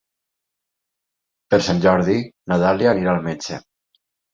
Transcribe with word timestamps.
Per 1.53 1.61
Sant 1.69 1.85
Jordi 1.85 2.19
na 2.25 2.61
Dàlia 2.67 2.97
anirà 2.99 3.17
al 3.17 3.25
metge. 3.33 3.67